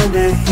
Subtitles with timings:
[0.00, 0.49] Monday.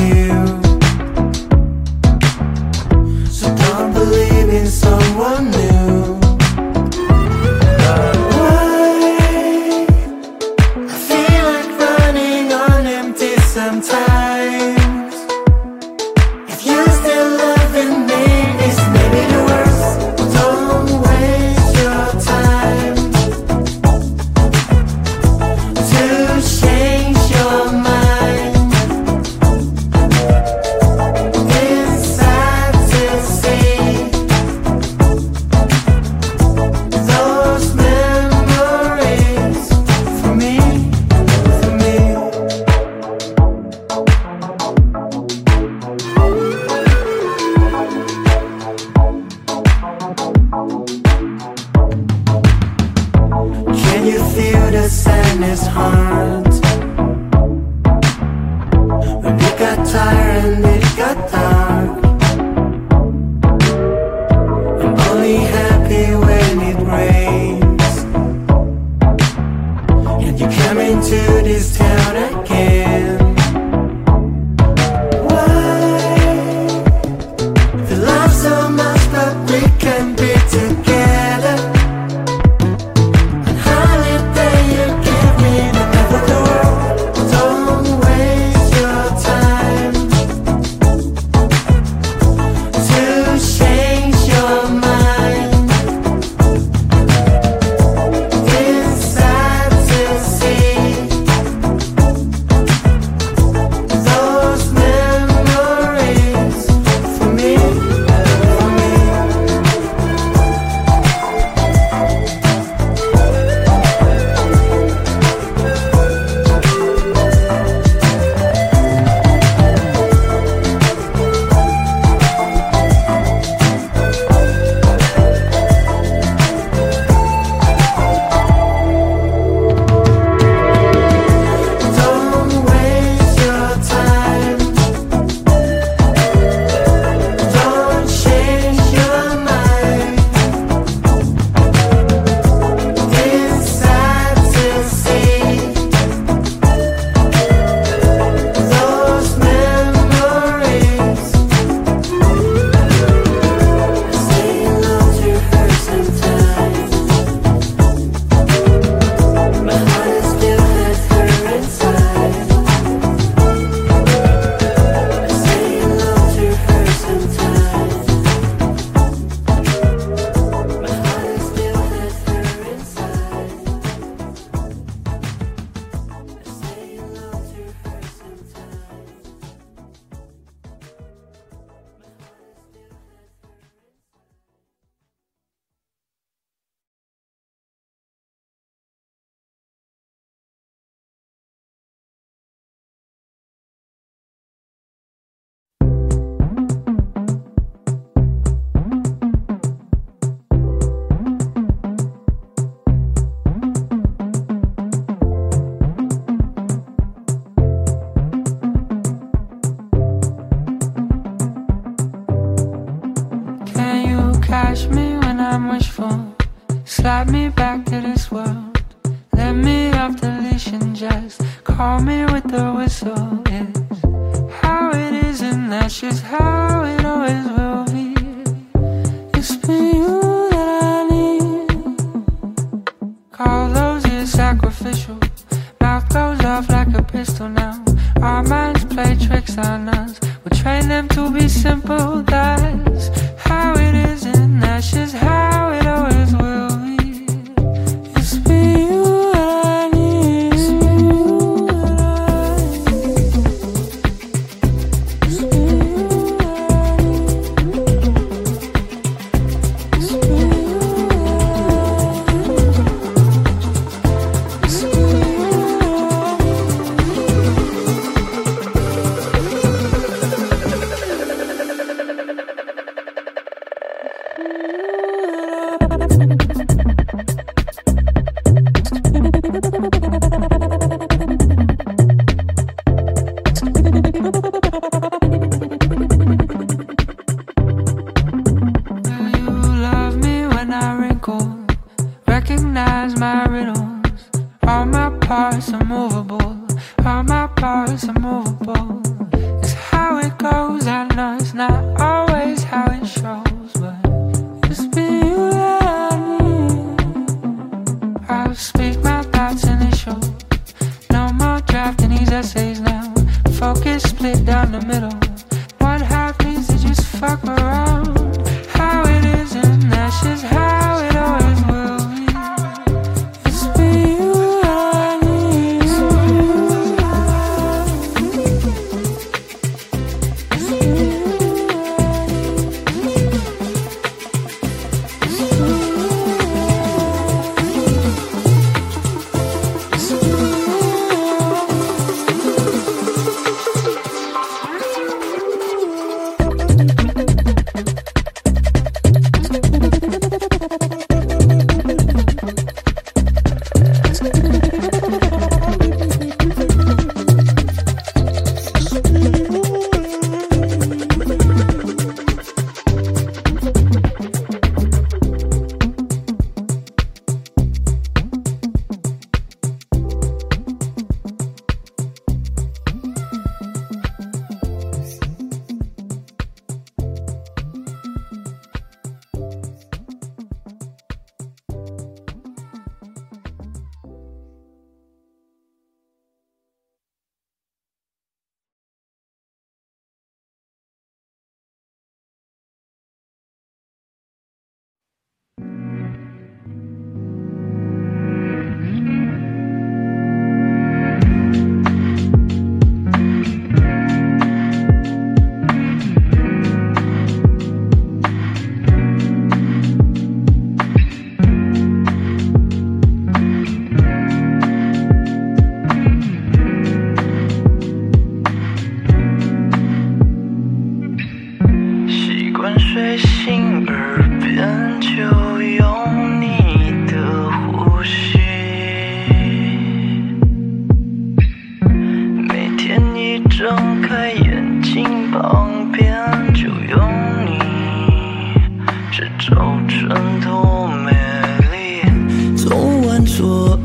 [237.48, 237.84] now.
[238.20, 240.20] Our minds play tricks on us.
[240.44, 242.22] We train them to be simple.
[242.22, 243.08] That's
[243.38, 244.17] how it is.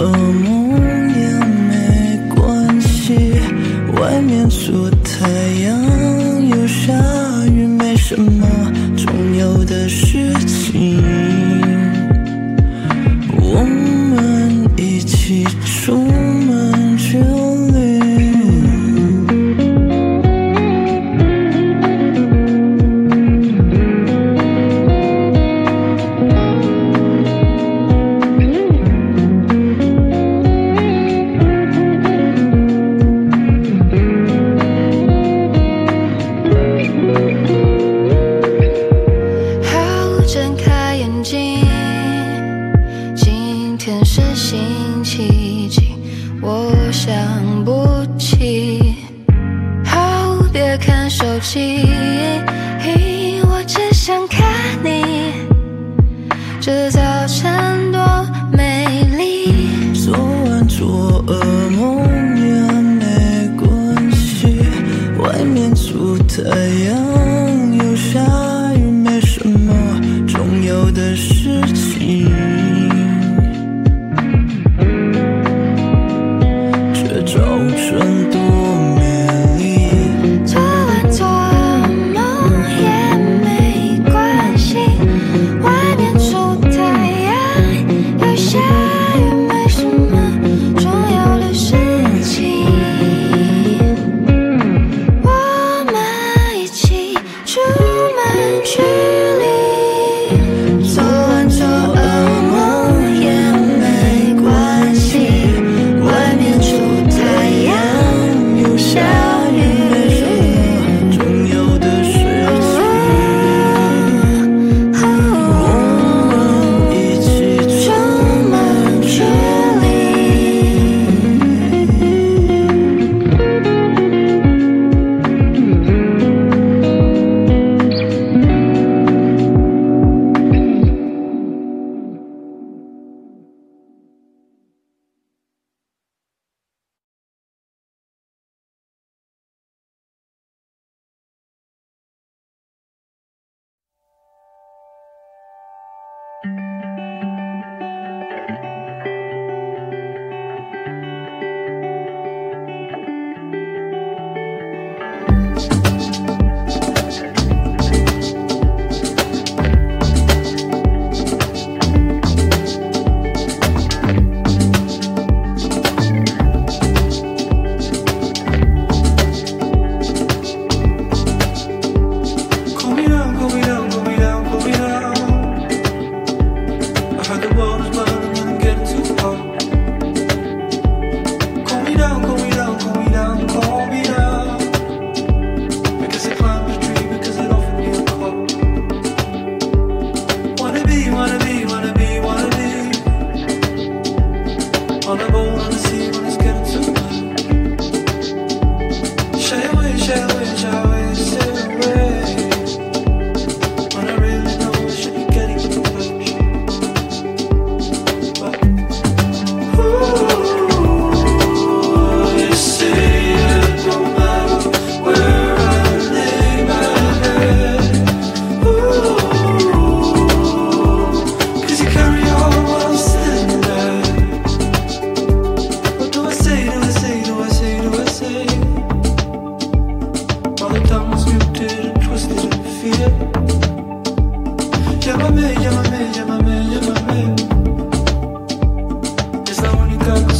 [0.03, 0.75] 做噩梦
[1.17, 1.29] 也
[1.69, 3.15] 没关系，
[4.01, 4.89] 外面出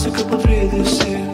[0.03, 1.32] Nasıl breathing sen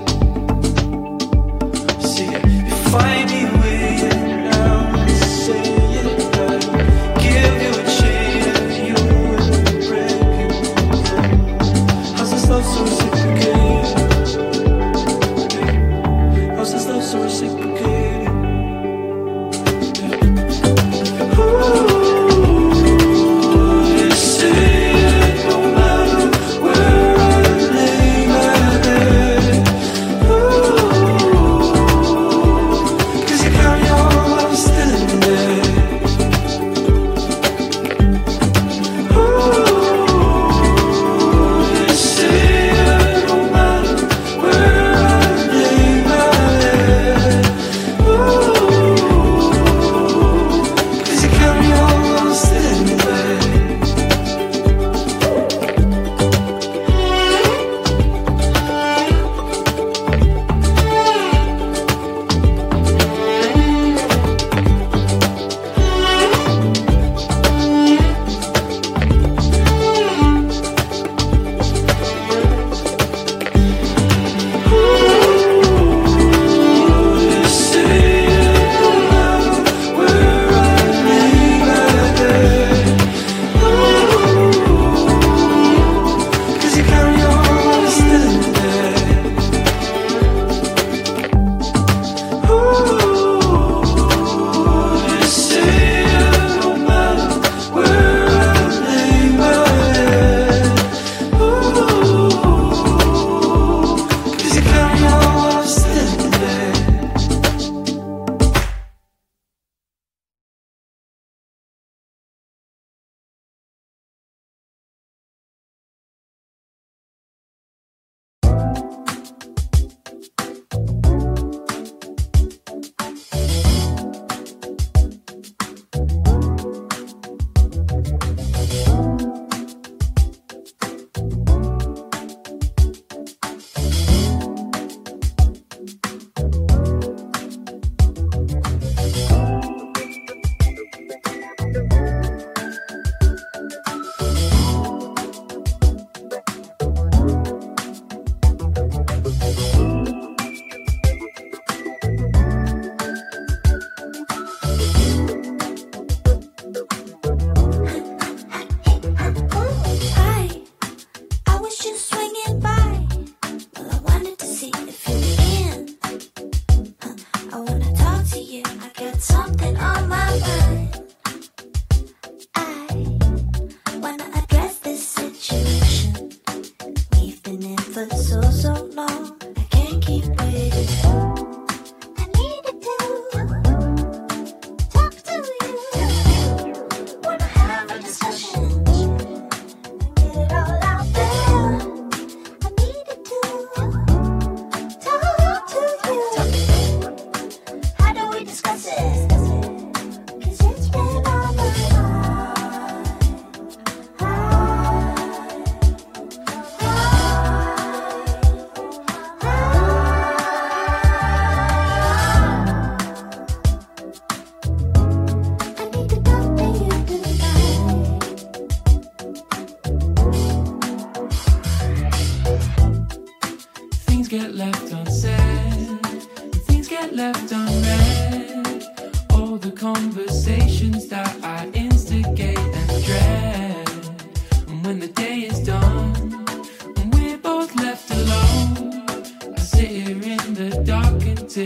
[168.65, 170.18] I got something on my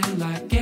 [0.01, 0.52] till I